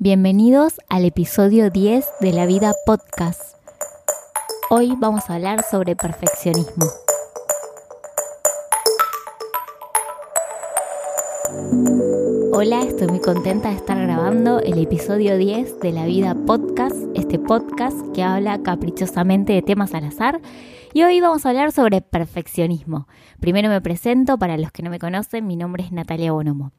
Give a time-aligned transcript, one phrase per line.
[0.00, 3.56] Bienvenidos al episodio 10 de La Vida Podcast.
[4.70, 6.86] Hoy vamos a hablar sobre perfeccionismo.
[12.52, 17.40] Hola, estoy muy contenta de estar grabando el episodio 10 de La Vida Podcast, este
[17.40, 20.40] podcast que habla caprichosamente de temas al azar.
[20.92, 23.08] Y hoy vamos a hablar sobre perfeccionismo.
[23.40, 26.70] Primero me presento, para los que no me conocen, mi nombre es Natalia Bonomo.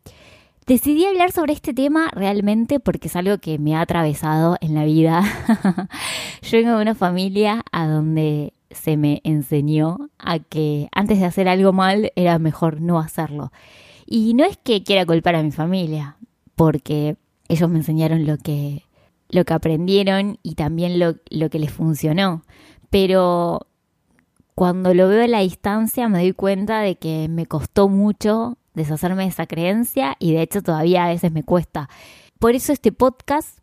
[0.67, 4.85] Decidí hablar sobre este tema realmente porque es algo que me ha atravesado en la
[4.85, 5.23] vida.
[6.43, 11.47] Yo vengo de una familia a donde se me enseñó a que antes de hacer
[11.47, 13.51] algo mal era mejor no hacerlo.
[14.05, 16.17] Y no es que quiera culpar a mi familia,
[16.55, 17.17] porque
[17.47, 18.83] ellos me enseñaron lo que,
[19.29, 22.43] lo que aprendieron y también lo, lo que les funcionó.
[22.89, 23.67] Pero
[24.55, 29.23] cuando lo veo a la distancia me doy cuenta de que me costó mucho deshacerme
[29.23, 31.89] de esa creencia y de hecho todavía a veces me cuesta.
[32.39, 33.59] Por eso este podcast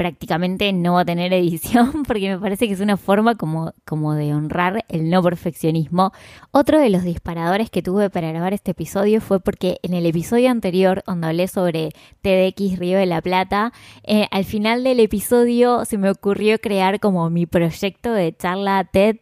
[0.00, 4.14] prácticamente no va a tener edición porque me parece que es una forma como, como
[4.14, 6.12] de honrar el no perfeccionismo.
[6.52, 10.50] Otro de los disparadores que tuve para grabar este episodio fue porque en el episodio
[10.50, 11.90] anterior, donde hablé sobre
[12.22, 17.28] TDX Río de la Plata, eh, al final del episodio se me ocurrió crear como
[17.28, 19.18] mi proyecto de charla TED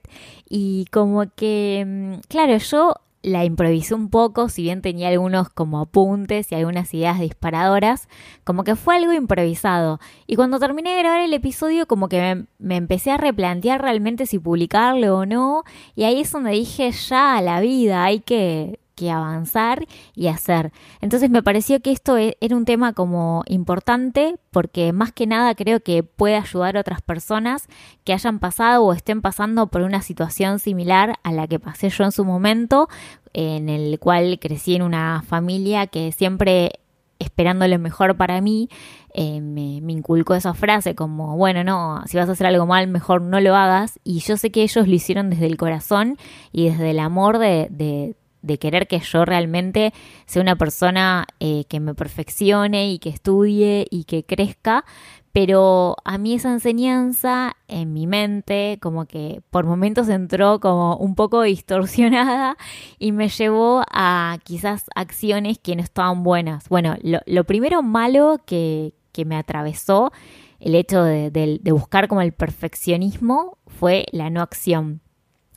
[0.48, 5.80] y como que, mm, claro, yo la improvisé un poco, si bien tenía algunos como
[5.80, 8.08] apuntes y algunas ideas disparadoras,
[8.44, 10.00] como que fue algo improvisado.
[10.26, 14.26] Y cuando terminé de grabar el episodio, como que me, me, empecé a replantear realmente
[14.26, 19.10] si publicarlo o no, y ahí es donde dije, ya, la vida, hay que que
[19.10, 20.72] avanzar y hacer.
[21.00, 25.54] Entonces me pareció que esto e, era un tema como importante porque más que nada
[25.54, 27.68] creo que puede ayudar a otras personas
[28.04, 32.04] que hayan pasado o estén pasando por una situación similar a la que pasé yo
[32.04, 32.88] en su momento,
[33.32, 36.80] en el cual crecí en una familia que siempre
[37.18, 38.68] esperando lo mejor para mí,
[39.14, 43.22] eh, me, inculcó esa frase como, bueno, no, si vas a hacer algo mal, mejor
[43.22, 43.98] no lo hagas.
[44.04, 46.16] Y yo sé que ellos lo hicieron desde el corazón
[46.52, 49.92] y desde el amor de, de querer que yo realmente
[50.26, 54.84] sea una persona eh, que me perfeccione y que estudie y que crezca,
[55.32, 61.14] pero a mí esa enseñanza en mi mente como que por momentos entró como un
[61.14, 62.56] poco distorsionada
[62.98, 66.68] y me llevó a quizás acciones que no estaban buenas.
[66.68, 70.12] Bueno, lo, primero malo que, que, me atravesó
[70.60, 75.00] el hecho de, de buscar como el perfeccionismo fue la no acción.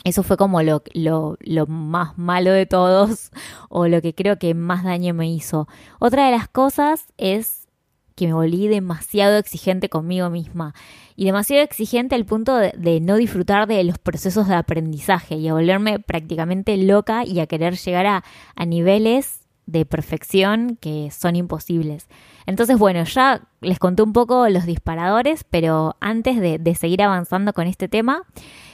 [0.03, 3.31] Eso fue como lo, lo, lo, más malo de todos
[3.69, 5.67] o lo que creo que más daño me hizo.
[5.99, 7.67] Otra de las cosas es
[8.15, 10.73] que me volví demasiado exigente conmigo misma
[11.15, 15.53] y demasiado exigente al punto de, no disfrutar de los procesos de aprendizaje y a
[15.53, 18.23] volverme prácticamente loca y a querer llegar a,
[18.65, 22.07] niveles de perfección que son imposibles.
[22.45, 27.67] Entonces, bueno, ya les conté un poco los disparadores, pero antes de seguir avanzando con
[27.67, 28.23] este tema,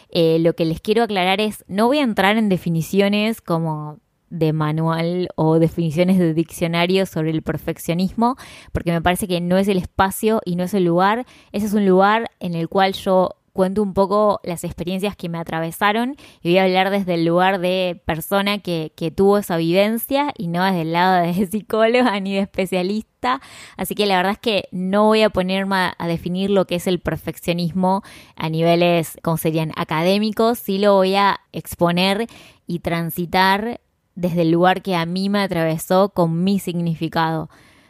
[0.09, 4.51] eh, lo que les quiero aclarar es, no voy a entrar en definiciones como de
[4.53, 8.35] manual o definiciones de diccionario sobre el perfeccionismo,
[8.71, 11.25] porque me parece que no es el espacio y no es el lugar.
[11.51, 15.39] Ese es un lugar en el cual yo cuento un poco las experiencias que me
[15.39, 20.31] atravesaron y voy a hablar desde el lugar de persona que, que tuvo esa vivencia
[20.37, 23.41] y no desde el lado de psicóloga ni de especialista.
[23.75, 26.85] Así que la verdad es que no voy a ponerme a definir lo que es
[26.85, 28.03] el perfeccionismo
[28.35, 32.27] a niveles, como serían, académicos, sí lo voy a exponer
[32.67, 33.81] y transitar
[34.13, 37.49] desde el lugar que a mí me atravesó con mi significado.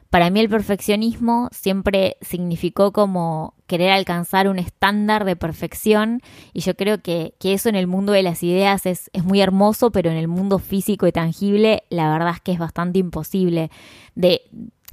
[0.10, 6.22] Para mí el perfeccionismo siempre significó como querer alcanzar un estándar de perfección
[6.54, 9.42] y yo creo que, que eso en el mundo de las ideas es, es, muy
[9.42, 13.70] hermoso, pero en el mundo físico y tangible la verdad es que es bastante imposible.
[14.16, 14.44] De,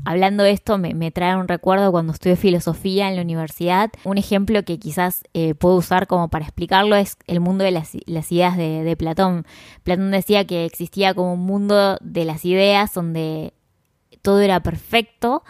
[0.05, 3.93] hablando de esto me, me trae un recuerdo cuando estudié filosofía en la universidad.
[4.03, 7.95] Un ejemplo que quizás eh, puedo usar como para explicarlo es el mundo de las,
[7.95, 9.47] ideas de, de Platón.
[9.85, 13.55] Platón decía que existía como un mundo de las ideas donde
[14.25, 15.45] todo era perfecto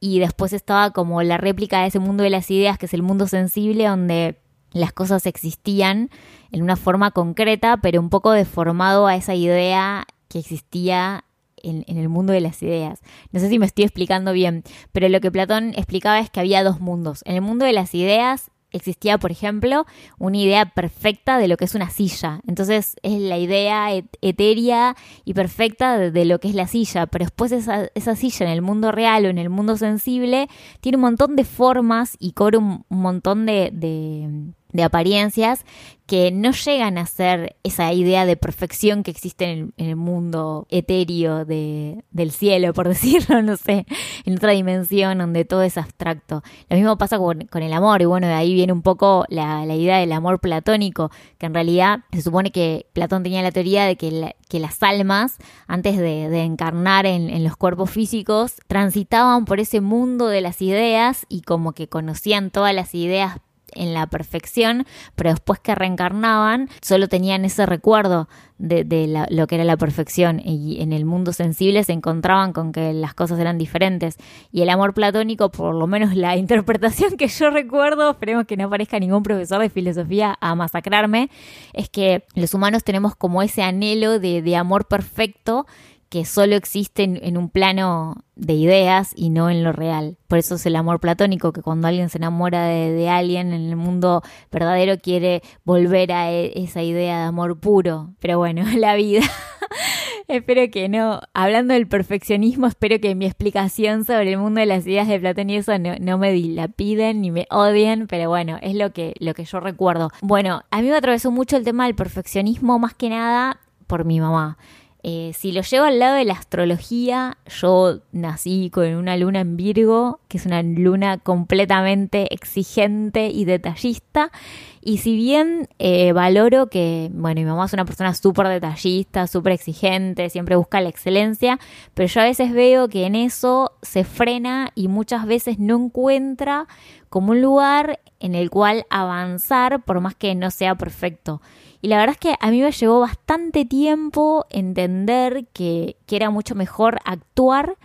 [0.00, 3.02] y después estaba como la réplica de ese mundo de las ideas, que es el
[3.02, 4.40] mundo sensible, donde
[4.72, 6.10] las cosas existían
[6.50, 11.24] en una forma concreta, pero un poco deformado a esa idea que existía
[11.62, 13.00] en, el mundo de las ideas.
[13.30, 16.64] No sé si me estoy explicando bien, pero lo que Platón explicaba es que había
[16.64, 17.22] dos mundos.
[17.26, 19.86] En el mundo de las ideas existía, por ejemplo,
[20.18, 22.40] una idea perfecta de lo que es una silla.
[22.46, 23.88] Entonces es la idea
[24.20, 28.52] etérea y perfecta de, lo que es la silla, pero después esa, esa, silla en
[28.52, 30.48] el mundo real o en el mundo sensible
[30.80, 34.28] tiene un montón de formas y cobra un, montón de, de
[34.74, 35.64] de apariencias
[36.06, 41.46] que no llegan a ser esa idea de perfección que existe en el, mundo etéreo
[41.46, 43.86] de, del cielo, por decirlo, no sé,
[44.26, 46.42] en otra dimensión donde todo es abstracto.
[46.68, 49.98] Lo mismo pasa con, el amor, y bueno, de ahí viene un poco la, idea
[49.98, 54.34] del amor platónico, que en realidad se supone que Platón tenía la teoría de que,
[54.48, 60.26] que las almas, antes de, encarnar en, en los cuerpos físicos, transitaban por ese mundo
[60.26, 63.38] de las ideas y como que conocían todas las ideas
[63.74, 68.28] en la perfección, pero después que reencarnaban solo tenían ese recuerdo
[68.58, 72.92] de, lo que era la perfección y en el mundo sensible se encontraban con que
[72.92, 74.16] las cosas eran diferentes.
[74.52, 78.66] Y el amor platónico, por lo menos la interpretación que yo recuerdo, esperemos que no
[78.66, 81.30] aparezca ningún profesor de filosofía a masacrarme,
[81.72, 85.66] es que los humanos tenemos como ese anhelo de, amor perfecto
[86.08, 90.16] que solo existe en, un plano de ideas y no en lo real.
[90.28, 93.76] Por eso es el amor platónico, que cuando alguien se enamora de, alguien en el
[93.76, 98.14] mundo verdadero quiere volver a e, esa idea de amor puro.
[98.20, 99.22] Pero bueno, la vida.
[100.28, 101.20] espero que no.
[101.32, 105.50] Hablando del perfeccionismo, espero que mi explicación sobre el mundo de las ideas de Platón
[105.50, 109.44] y eso no, me dilapiden ni me odien, pero bueno, es lo que, lo que
[109.44, 110.10] yo recuerdo.
[110.22, 114.20] Bueno, a mí me atravesó mucho el tema del perfeccionismo, más que nada por mi
[114.20, 114.58] mamá.
[115.06, 119.54] Eh, si lo llevo al lado de la astrología, yo nací con una luna en
[119.54, 124.32] Virgo, que es una luna completamente exigente y detallista.
[124.80, 129.52] Y si bien eh, valoro que, bueno, mi mamá es una persona súper detallista, súper
[129.52, 131.58] exigente, siempre busca la excelencia,
[131.92, 136.66] pero yo a veces veo que en eso se frena y muchas veces no encuentra
[137.10, 141.42] como un lugar en el cual avanzar por más que no sea perfecto.
[141.84, 146.54] Y la verdad es que a mí me llevó bastante tiempo entender que, era mucho
[146.54, 147.76] mejor actuar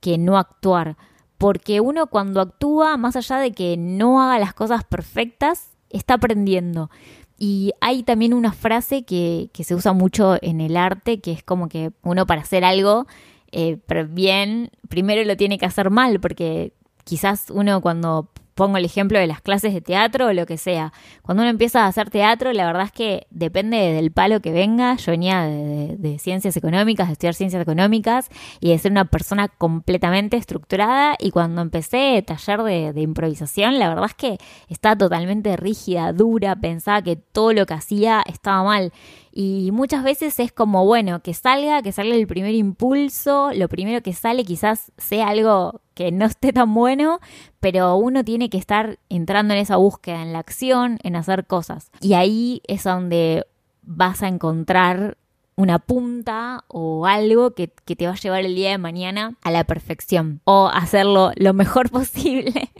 [0.00, 0.98] que no actuar.
[1.38, 6.90] Porque uno cuando actúa, más allá de que no haga las cosas perfectas, está aprendiendo.
[7.38, 11.70] Y hay también una frase que, se usa mucho en el arte, que es como
[11.70, 13.06] que uno para hacer algo
[13.52, 13.78] eh,
[14.10, 16.74] bien, primero lo tiene que hacer mal, porque
[17.04, 20.92] quizás uno cuando pongo el ejemplo de las clases de teatro o lo que sea.
[21.22, 24.96] Cuando uno empieza a hacer teatro, la verdad es que depende del palo que venga.
[24.96, 30.38] Yo venía de, ciencias económicas, de estudiar ciencias económicas y de ser una persona completamente
[30.38, 31.16] estructurada.
[31.18, 34.38] Y cuando empecé taller de, de improvisación, la verdad es que
[34.68, 38.90] estaba totalmente rígida, dura, pensaba que todo lo que hacía estaba mal.
[39.38, 44.02] Y muchas veces es como, bueno, que salga, que salga el primer impulso, lo primero
[44.02, 47.20] que sale quizás sea algo que no esté tan bueno,
[47.60, 51.90] pero uno tiene que estar entrando en esa búsqueda, en la acción, en hacer cosas.
[52.00, 53.44] Y ahí es donde
[53.82, 55.18] vas a encontrar
[55.56, 59.64] una punta o algo que, te va a llevar el día de mañana a la
[59.64, 62.70] perfección o hacerlo lo mejor posible.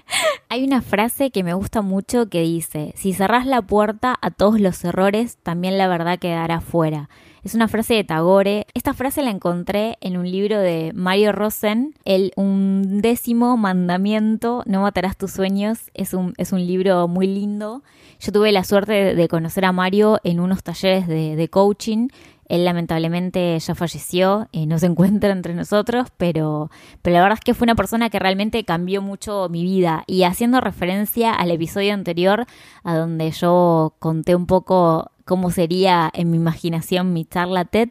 [0.48, 4.60] Hay una frase que me gusta mucho que dice, si cerrás la puerta a todos
[4.60, 7.08] los errores, también la verdad quedará fuera.
[7.42, 8.66] Es una frase de Tagore.
[8.74, 15.16] Esta frase la encontré en un libro de Mario Rosen, El undécimo mandamiento, No matarás
[15.16, 15.92] tus sueños.
[15.94, 17.84] Es un, es un libro muy lindo.
[18.18, 22.08] Yo tuve la suerte de, conocer a Mario en unos talleres de coaching
[22.48, 26.70] él lamentablemente ya falleció, y no se encuentra entre nosotros, pero,
[27.02, 30.04] pero la verdad es que fue una persona que realmente cambió mucho mi vida.
[30.06, 32.46] Y haciendo referencia al episodio anterior,
[32.84, 37.90] a donde yo conté un poco cómo sería en mi imaginación mi charla TED,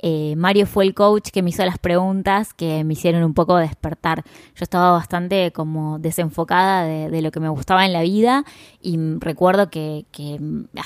[0.00, 3.56] eh, Mario fue el coach que me hizo las preguntas que me hicieron un poco
[3.56, 4.22] despertar.
[4.54, 8.44] Yo estaba bastante como desenfocada de, lo que me gustaba en la vida
[8.80, 10.38] y recuerdo que, que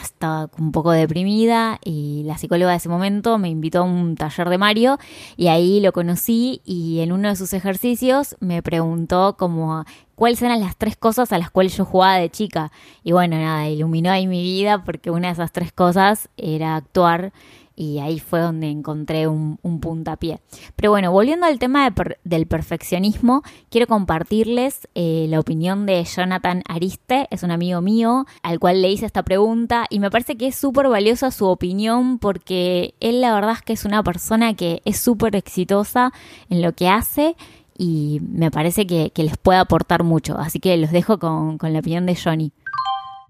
[0.02, 4.48] estaba un poco deprimida y la psicóloga de ese momento me invitó a un taller
[4.48, 4.98] de Mario
[5.36, 9.84] y ahí lo conocí y en uno de sus ejercicios me preguntó como
[10.14, 12.70] cuáles eran las tres cosas a las cuales yo jugaba de chica.
[13.02, 17.32] Y bueno, nada, iluminó ahí mi vida porque una de esas tres cosas era actuar
[17.76, 20.40] y ahí fue donde encontré un, puntapié.
[20.76, 21.92] Pero bueno, volviendo al tema
[22.24, 28.58] del perfeccionismo, quiero compartirles eh, la opinión de Jonathan Ariste, es un amigo mío al
[28.58, 32.94] cual le hice esta pregunta y me parece que es súper valiosa su opinión porque
[33.00, 36.12] él la verdad es que es una persona que es súper exitosa
[36.50, 37.36] en lo que hace
[37.76, 40.38] y me parece que, les puede aportar mucho.
[40.38, 42.52] Así que los dejo con, con la opinión de Johnny.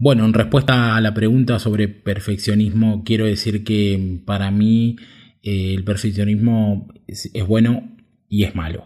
[0.04, 4.97] Bueno, en respuesta a la pregunta sobre perfeccionismo, quiero decir que para mí
[5.44, 7.88] eh, el perfeccionismo es, bueno
[8.28, 8.85] y es malo.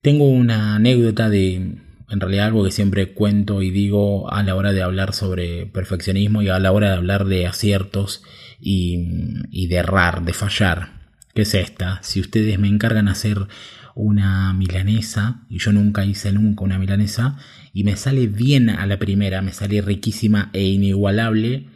[0.00, 4.72] Tengo una anécdota de, en realidad algo que siempre cuento y digo a la hora
[4.72, 8.22] de hablar sobre perfeccionismo y a la hora de hablar de aciertos
[8.58, 12.02] y, de errar, de fallar, que es esta.
[12.02, 13.46] Si ustedes me encargan hacer
[13.94, 17.38] una milanesa, y yo nunca hice nunca una milanesa,
[17.72, 21.68] y me sale bien a la primera, me sale riquísima e inigualable,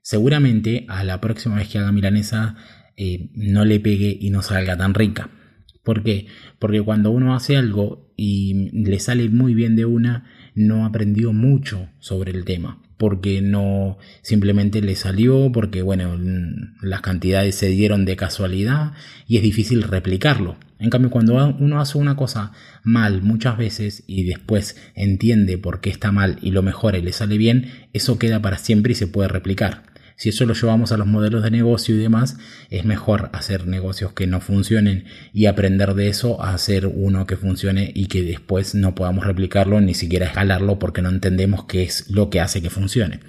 [0.00, 2.56] seguramente a la próxima vez que haga milanesa
[2.96, 5.30] eh, no le pegue y no salga tan rica.
[5.84, 6.26] ¿Por qué?
[6.58, 11.90] Porque cuando uno hace algo y le sale muy bien de una, no aprendió mucho
[11.98, 12.82] sobre el tema.
[12.96, 16.18] Porque no simplemente le salió, porque bueno,
[16.80, 18.92] las cantidades se dieron de casualidad
[19.26, 20.56] y es difícil replicarlo.
[20.78, 25.90] En cambio, cuando uno hace una cosa mal muchas veces y después entiende por qué
[25.90, 29.06] está mal y lo mejora y le sale bien, eso queda para siempre y se
[29.06, 29.82] puede replicar.
[30.16, 32.38] Si eso lo llevamos a los modelos de negocio y demás,
[32.70, 35.04] es mejor hacer negocios que no funcionen
[35.34, 39.80] y aprender de eso a hacer uno que funcione y que después no podamos replicarlo
[39.80, 43.20] ni siquiera escalarlo porque no entendemos qué es lo que hace que funcione.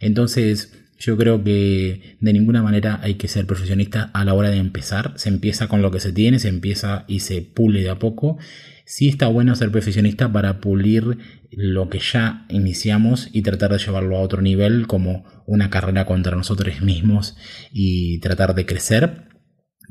[0.00, 4.58] Entonces, yo creo que de ninguna manera hay que ser profesionista a la hora de
[4.58, 5.14] empezar.
[5.16, 8.38] Se empieza con lo que se tiene, se empieza y se pule de a poco.
[8.84, 11.16] Sí está bueno ser profesionista para pulir
[11.50, 16.36] lo que ya iniciamos y tratar de llevarlo a otro nivel como una carrera contra
[16.36, 17.36] nosotros mismos
[17.72, 19.28] y tratar de crecer,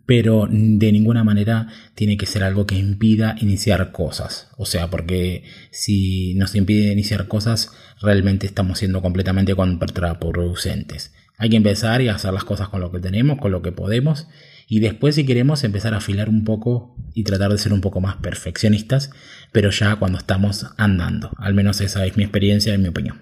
[0.06, 4.50] pero de ninguna manera tiene que ser algo que impida iniciar cosas.
[4.58, 11.14] O sea, porque si nos impide iniciar cosas, realmente estamos siendo completamente contraproducentes.
[11.38, 14.28] Hay que empezar y hacer las cosas con lo que tenemos, con lo que podemos
[14.70, 18.00] y después si queremos empezar a afilar un poco y tratar de ser un poco
[18.00, 19.10] más perfeccionistas,
[19.52, 21.32] pero ya cuando estamos andando.
[21.38, 23.20] Al menos esa es mi experiencia y mi opinión.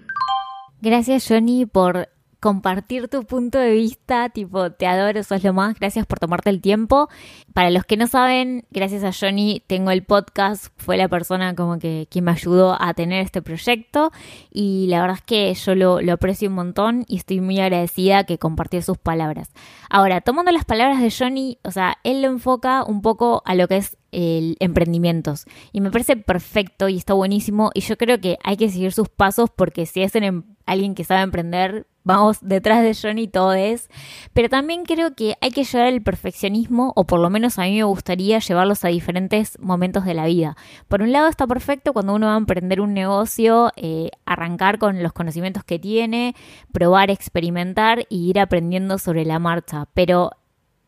[0.82, 6.06] Gracias Johnny por compartir tu punto de vista, tipo, te adoro, sos lo más, gracias
[6.06, 7.08] por tomarte el tiempo.
[7.52, 11.78] Para los que no saben, gracias a Johnny tengo el podcast, fue la persona como
[11.78, 14.12] que quien me ayudó a tener este proyecto
[14.52, 18.24] y la verdad es que yo lo, lo aprecio un montón y estoy muy agradecida
[18.24, 19.50] que compartió sus palabras.
[19.90, 23.66] Ahora, tomando las palabras de Johnny, o sea, él lo enfoca un poco a lo
[23.66, 28.38] que es el emprendimientos y me parece perfecto y está buenísimo y yo creo que
[28.42, 32.82] hay que seguir sus pasos porque si es em, alguien que sabe emprender vamos detrás
[32.82, 33.90] de Johnny todo es,
[34.32, 37.76] pero también creo que hay que llevar el perfeccionismo, o por lo menos a mí
[37.76, 40.56] me gustaría llevarlos a diferentes momentos de la vida.
[40.88, 45.02] Por un lado está perfecto cuando uno va a emprender un negocio, eh, arrancar con
[45.02, 46.34] los conocimientos que tiene,
[46.72, 50.30] probar, experimentar y ir aprendiendo sobre la marcha, pero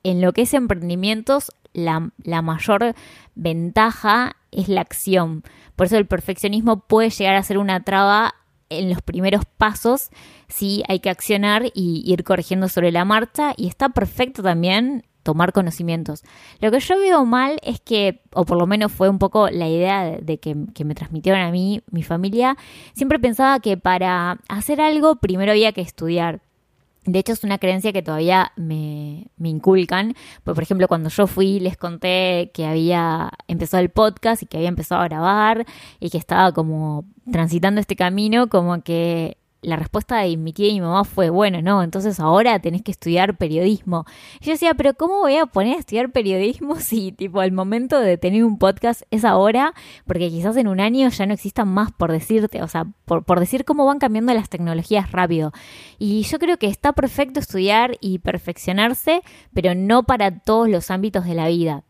[0.03, 2.95] en lo que es emprendimientos, la, la mayor
[3.35, 5.43] ventaja es la acción.
[5.77, 8.37] Por eso el perfeccionismo puede llegar a ser una traba
[8.71, 10.11] en los primeros pasos
[10.49, 15.53] sí hay que accionar y ir corrigiendo sobre la marcha y está perfecto también tomar
[15.53, 16.23] conocimientos.
[16.61, 19.69] Lo que yo veo mal es que, o por lo menos fue un poco la
[19.69, 22.57] idea de, que, que, me transmitieron a mí, mi familia,
[22.95, 26.41] siempre pensaba que para hacer algo primero había que estudiar.
[27.05, 30.15] De hecho, es una creencia que todavía me, me inculcan.
[30.45, 34.59] Pues, por ejemplo, cuando yo fui, les conté que había empezado el podcast y que
[34.59, 35.65] había empezado a grabar
[35.99, 40.75] y que estaba como transitando este camino, como que la respuesta de mi tía y
[40.75, 44.07] mi mamá fue, bueno, no, entonces ahora tenés que estudiar periodismo.
[44.41, 48.17] Yo decía, pero ¿cómo voy a poner a estudiar periodismo si tipo el momento de
[48.17, 49.75] tener un podcast es ahora?
[50.07, 53.41] Porque quizás en un año ya no existan más por decirte, o sea, por, por
[53.41, 55.53] decir cómo van cambiando las tecnologías rápido.
[55.99, 61.25] Y yo creo que está perfecto estudiar y perfeccionarse, pero no para todos los ámbitos
[61.25, 61.85] de la vida.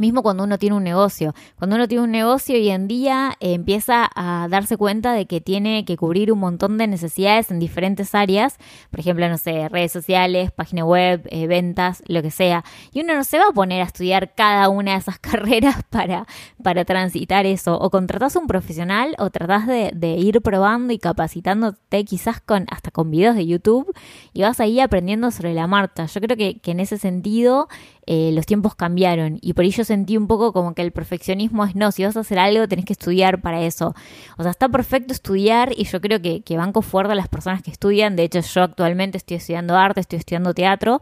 [0.00, 1.34] Mismo cuando uno tiene un negocio.
[1.58, 5.42] Cuando uno tiene un negocio hoy en día eh, empieza a darse cuenta de que
[5.42, 8.56] tiene que cubrir un montón de necesidades en diferentes áreas.
[8.90, 12.64] Por ejemplo, no sé, redes sociales, página web, eh, ventas, lo que sea.
[12.94, 16.26] Y uno no se va a poner a estudiar cada una de esas carreras para,
[16.62, 17.78] para transitar eso.
[17.78, 22.90] O contratás a un profesional o tratás de, ir probando y capacitándote quizás con hasta
[22.90, 23.94] con videos de YouTube
[24.32, 26.06] y vas ahí aprendiendo sobre la marcha.
[26.06, 27.68] Yo creo que, que en ese sentido
[28.12, 31.74] eh, los tiempos cambiaron y por ello sentí un poco como que el perfeccionismo es
[31.74, 33.92] no, si vas a hacer algo tenés que estudiar para eso.
[34.38, 37.60] O sea, está perfecto estudiar y yo creo que, que banco fuerte a las personas
[37.60, 38.14] que estudian.
[38.14, 41.00] De hecho, yo actualmente estoy estudiando arte, estoy estudiando teatro,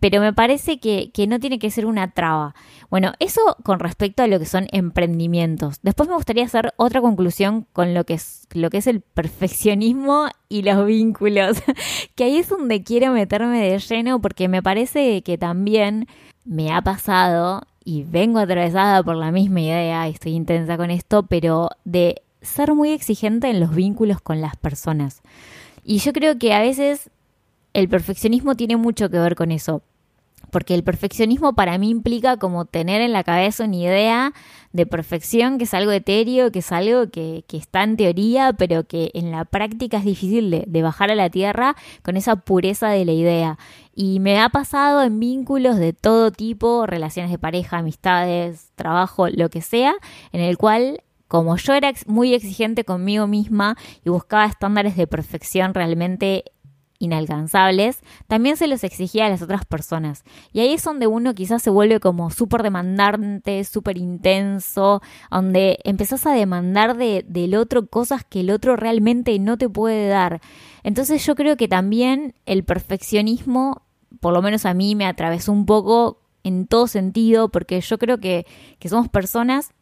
[0.00, 2.54] pero me parece que, que no tiene que ser una traba.
[2.88, 5.80] Bueno, eso con respecto a lo que son emprendimientos.
[5.82, 10.28] Después me gustaría hacer otra conclusión con lo que es, lo que es el perfeccionismo
[10.48, 11.62] y los vínculos,
[12.14, 16.06] que ahí es donde quiero meterme de lleno porque me parece que también
[16.44, 21.24] me ha pasado y vengo atravesada por la misma idea, y estoy intensa con esto,
[21.24, 25.22] pero de ser muy exigente en los vínculos con las personas.
[25.84, 27.10] Y yo creo que a veces
[27.72, 29.82] el perfeccionismo tiene mucho que ver con eso
[30.50, 34.32] porque el perfeccionismo para mí implica como tener en la cabeza una idea
[34.72, 39.10] de perfección, que es algo etéreo, que es algo que, está en teoría, pero que
[39.14, 43.04] en la práctica es difícil de, de, bajar a la tierra con esa pureza de
[43.04, 43.58] la idea.
[43.94, 49.50] Y me ha pasado en vínculos de todo tipo, relaciones de pareja, amistades, trabajo, lo
[49.50, 49.94] que sea,
[50.32, 55.74] en el cual como yo era muy exigente conmigo misma y buscaba estándares de perfección
[55.74, 56.42] realmente
[57.00, 60.22] inalcanzables, también se los exigía a las otras personas.
[60.52, 66.26] Y ahí es donde uno quizás se vuelve como súper demandante, súper intenso, donde empezás
[66.26, 70.40] a demandar de, del otro cosas que el otro realmente no te puede dar.
[70.84, 73.82] Entonces yo creo que también el perfeccionismo,
[74.20, 78.18] por lo menos a mí, me atravesó un poco en todo sentido, porque yo creo
[78.18, 78.46] que,
[78.78, 79.72] que somos personas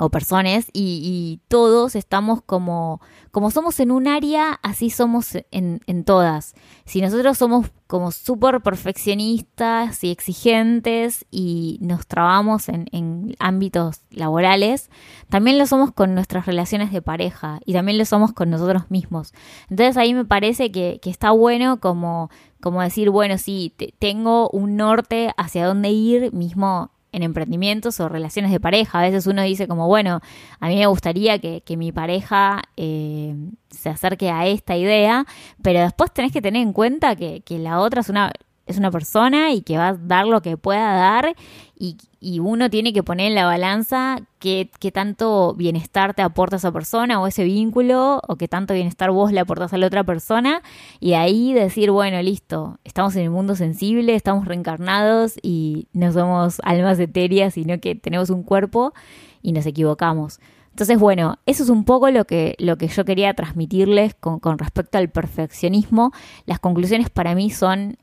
[0.00, 6.04] o personas y, todos estamos como, como somos en un área, así somos en, en
[6.04, 6.54] todas.
[6.86, 14.90] Si nosotros somos como súper perfeccionistas y exigentes y nos trabamos en, en, ámbitos laborales,
[15.28, 19.34] también lo somos con nuestras relaciones de pareja y también lo somos con nosotros mismos.
[19.68, 22.30] Entonces ahí me parece que, que está bueno como,
[22.62, 28.50] como decir, bueno, sí, tengo un norte hacia dónde ir mismo en emprendimientos o relaciones
[28.50, 28.98] de pareja.
[28.98, 30.20] A veces uno dice como, bueno,
[30.60, 33.34] a mí me gustaría que, mi pareja eh,
[33.70, 35.24] se acerque a esta idea,
[35.62, 38.32] pero después tenés que tener en cuenta que, que la otra es una
[38.70, 41.34] es una persona y que va a dar lo que pueda dar
[41.78, 41.96] y,
[42.40, 47.26] uno tiene que poner en la balanza qué, tanto bienestar te aporta esa persona o
[47.26, 50.62] ese vínculo o qué tanto bienestar vos le aportas a la otra persona
[51.00, 56.60] y ahí decir, bueno, listo, estamos en el mundo sensible, estamos reencarnados y no somos
[56.62, 58.92] almas etéreas, sino que tenemos un cuerpo
[59.40, 60.40] y nos equivocamos.
[60.70, 64.58] Entonces, bueno, eso es un poco lo que, lo que yo quería transmitirles con, con
[64.58, 66.12] respecto al perfeccionismo.
[66.46, 67.98] Las conclusiones para mí son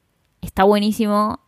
[0.48, 1.40] está buenísimo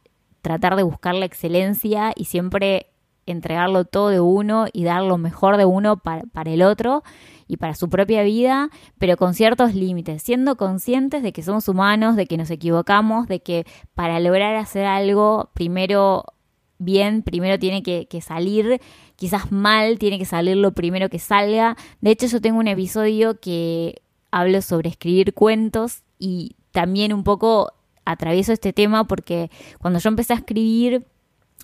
[0.41, 2.87] tratar de buscar la excelencia y siempre
[3.25, 7.03] entregarlo todo de uno y dar lo mejor de uno para, el otro
[7.47, 12.15] y para su propia vida, pero con ciertos límites, siendo conscientes de que somos humanos,
[12.15, 16.25] de que nos equivocamos, de que para lograr hacer algo, primero
[16.79, 18.81] bien, primero tiene que, que salir,
[19.15, 21.77] quizás mal, tiene que salir lo primero que salga.
[22.01, 24.01] De hecho, yo tengo un episodio que
[24.31, 27.73] hablo sobre escribir cuentos y también un poco
[28.05, 31.05] atravieso este tema porque cuando yo empecé a escribir,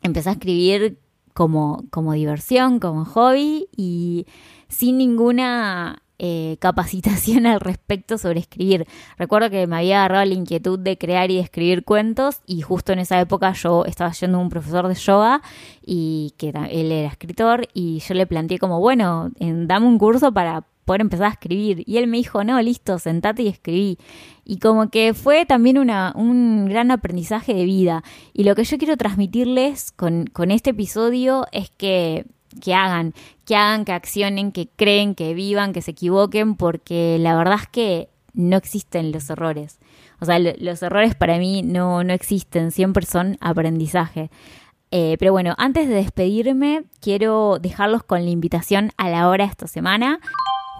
[0.01, 0.99] empecé a escribir
[1.33, 4.25] como, como diversión, como hobby y
[4.69, 8.87] sin ninguna eh, capacitación al respecto sobre escribir.
[9.17, 12.99] Recuerdo que me había agarrado la inquietud de crear y escribir cuentos y justo en
[12.99, 15.41] esa época yo estaba yendo a un profesor de yoga
[15.85, 20.63] y que él era escritor y yo le planteé como, bueno, dame un curso para
[20.85, 21.83] poder empezar a escribir.
[21.85, 23.97] Y él me dijo, no, listo, sentate y escribí.
[24.45, 28.03] Y como que fue también una, un gran aprendizaje de vida.
[28.33, 32.25] Y lo que yo quiero transmitirles con, con este episodio es que,
[32.61, 37.35] que hagan, que hagan, que accionen, que creen, que vivan, que se equivoquen, porque la
[37.35, 39.79] verdad es que no existen los errores.
[40.21, 44.29] O sea, los errores para mí no, no existen, siempre son aprendizaje.
[44.91, 49.67] Eh, pero bueno, antes de despedirme, quiero dejarlos con la invitación a la hora esta
[49.67, 50.19] semana.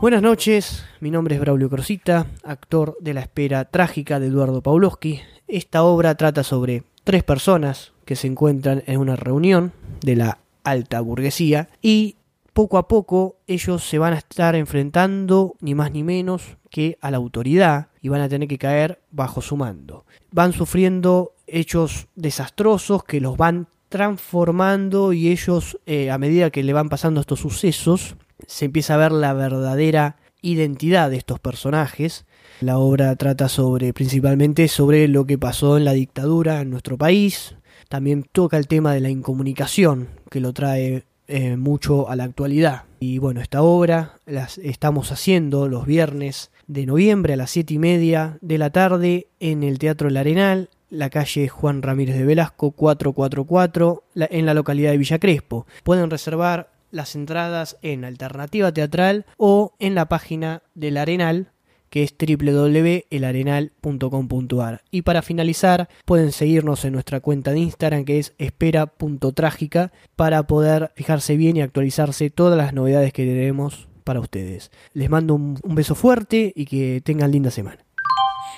[0.06, 5.22] Buenas noches, mi nombre es Braulio Crosita, actor de La Espera Trágica de Eduardo Pawlowski.
[5.48, 11.02] Esta obra trata sobre tres personas que se encuentran en una reunión de la alta
[11.02, 12.18] burguesía y
[12.54, 17.10] poco a poco ellos se van a estar enfrentando ni más ni menos que a
[17.10, 20.06] la autoridad y van a tener que caer bajo su mando.
[20.30, 26.74] Van sufriendo hechos desastrosos que los van transformando y ellos eh, a medida que le
[26.74, 32.26] van pasando estos sucesos se empieza a ver la verdadera identidad de estos personajes.
[32.62, 37.56] La obra trata sobre principalmente sobre lo que pasó en la dictadura en nuestro país.
[37.90, 42.84] También toca el tema de la incomunicación, que lo trae eh, mucho a la actualidad.
[43.00, 47.80] Y bueno, esta obra la estamos haciendo los viernes de noviembre a las siete y
[47.80, 52.72] media de la tarde en el Teatro El Arenal, la calle Juan Ramírez de Velasco
[52.72, 55.68] 444, en la localidad de Villa Crespo.
[55.84, 61.52] Pueden reservar las entradas en Alternativa Teatral o en la página del Arenal
[61.90, 64.82] que es www.elarenal.com.ar.
[64.92, 70.92] Y para finalizar, pueden seguirnos en nuestra cuenta de Instagram que es espera.trágica para poder
[70.96, 74.72] fijarse bien y actualizarse todas las novedades que tenemos para ustedes.
[74.92, 77.85] Les mando un, un beso fuerte y que tengan linda semana.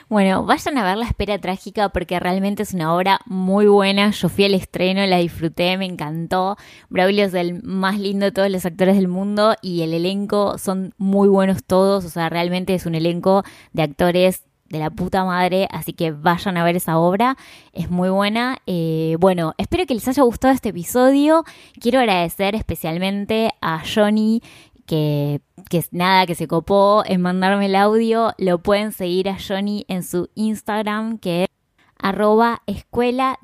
[0.09, 4.11] Bueno, vayan a ver La Espera Trágica porque realmente es una obra muy buena.
[4.11, 6.55] Yo fui al estreno, la disfruté, me encantó.
[6.87, 10.93] Braulio es el más lindo de todos los actores del mundo y el elenco son
[10.97, 12.05] muy buenos todos.
[12.05, 13.43] O sea, realmente es un elenco
[13.73, 17.37] de actores de la puta madre, así que vayan a ver esa obra,
[17.73, 18.59] es muy buena.
[18.65, 21.43] Eh, bueno, espero que les haya gustado este episodio.
[21.81, 24.41] Quiero agradecer especialmente a Johnny
[24.87, 29.85] que, que nada, que se copó en mandarme el audio, lo pueden seguir a Johnny
[29.87, 31.49] en su Instagram, que es
[31.99, 33.37] arroba escuela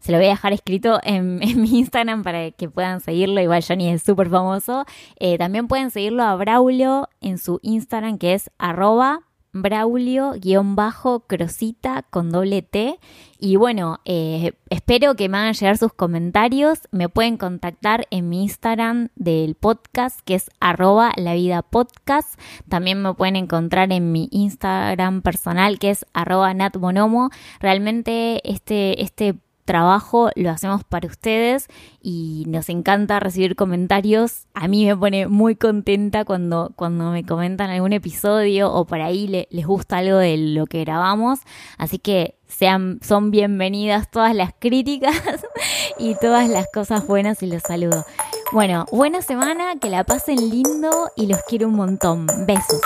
[0.00, 3.40] se lo voy a dejar escrito en, mi Instagram para que puedan seguirlo.
[3.40, 4.84] Igual Johnny es súper famoso.
[5.18, 9.27] Eh, también pueden seguirlo a Braulio en su Instagram que es arroba
[9.62, 12.98] Braulio-Crosita con doble T.
[13.38, 16.80] Y bueno, eh, espero que me hagan llegar sus comentarios.
[16.90, 22.38] Me pueden contactar en mi Instagram del podcast, que es arroba la vida podcast.
[22.68, 27.30] También me pueden encontrar en mi Instagram personal, que es arroba natbonomo.
[27.60, 29.36] Realmente este, este
[29.68, 31.66] trabajo lo hacemos para ustedes
[32.00, 34.46] y nos encanta recibir comentarios.
[34.54, 39.46] A mí me pone muy contenta cuando, cuando me comentan algún episodio o por ahí
[39.50, 41.40] les gusta algo de lo que grabamos.
[41.76, 45.14] Así que sean, son bienvenidas todas las críticas
[45.98, 48.06] y todas las cosas buenas y los saludo.
[48.52, 52.26] Bueno, buena semana, que la pasen lindo y los quiero un montón.
[52.46, 52.80] Besos.